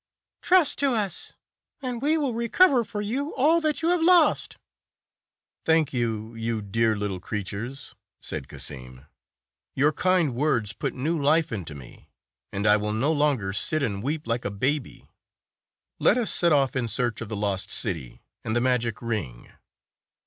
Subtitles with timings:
[0.41, 1.33] Trust to us,
[1.79, 4.57] and we will recover for you all that you have lost."
[5.63, 9.05] "Thank you, you dear little creatures," said Cassim;
[9.75, 12.09] "your kind words put new life into me,
[12.51, 15.07] and I will no longer sit and weep like a baby.
[15.99, 19.53] Let us set off in search of the lost city and the magic ring."